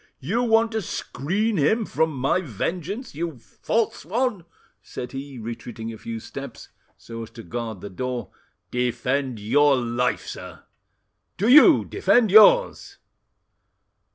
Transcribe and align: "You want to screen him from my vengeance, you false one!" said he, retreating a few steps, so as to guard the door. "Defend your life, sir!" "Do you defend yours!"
"You 0.19 0.41
want 0.41 0.71
to 0.71 0.81
screen 0.81 1.57
him 1.57 1.85
from 1.85 2.09
my 2.11 2.41
vengeance, 2.41 3.13
you 3.13 3.37
false 3.37 4.03
one!" 4.03 4.45
said 4.81 5.11
he, 5.11 5.37
retreating 5.37 5.93
a 5.93 5.97
few 5.99 6.19
steps, 6.19 6.69
so 6.97 7.21
as 7.21 7.29
to 7.29 7.43
guard 7.43 7.81
the 7.81 7.89
door. 7.91 8.31
"Defend 8.71 9.37
your 9.37 9.75
life, 9.77 10.25
sir!" 10.25 10.63
"Do 11.37 11.47
you 11.47 11.85
defend 11.85 12.31
yours!" 12.31 12.97